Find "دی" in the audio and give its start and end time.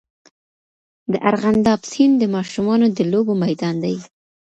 3.83-3.95